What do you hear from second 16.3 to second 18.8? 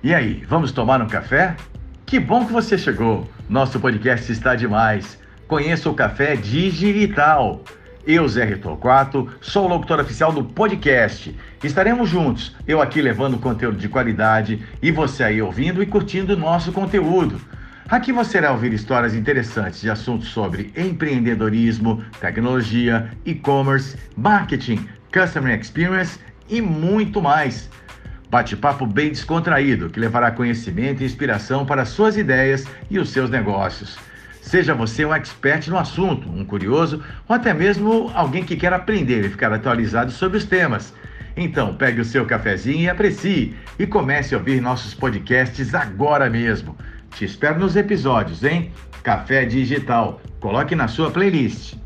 o nosso conteúdo. Aqui você irá ouvir